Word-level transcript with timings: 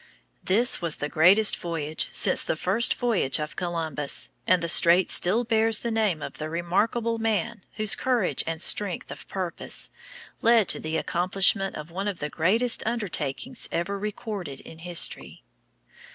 This 0.43 0.81
was 0.81 0.95
the 0.95 1.09
greatest 1.09 1.55
voyage 1.57 2.07
since 2.11 2.43
the 2.43 2.55
first 2.55 2.95
voyage 2.95 3.37
of 3.37 3.55
Columbus, 3.55 4.31
and 4.47 4.63
the 4.63 4.67
strait 4.67 5.11
still 5.11 5.43
bears 5.43 5.77
the 5.77 5.91
name 5.91 6.23
of 6.23 6.39
the 6.39 6.49
remarkable 6.49 7.19
man 7.19 7.63
whose 7.75 7.93
courage 7.95 8.43
and 8.47 8.59
strength 8.59 9.11
of 9.11 9.27
purpose 9.27 9.91
led 10.41 10.67
to 10.69 10.79
the 10.79 10.97
accomplishment 10.97 11.75
of 11.75 11.91
one 11.91 12.07
of 12.07 12.17
the 12.17 12.29
greatest 12.29 12.81
undertakings 12.83 13.69
ever 13.71 13.99
recorded 13.99 14.59
in 14.61 14.79
history. 14.79 15.43